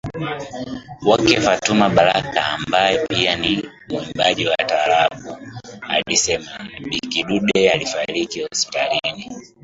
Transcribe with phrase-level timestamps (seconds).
[1.07, 5.37] wake Fatuma Baraka ambaye pia ni muimbaji wa Taraabu
[5.81, 9.31] Alisema Bi Kidude alifariki hospitalini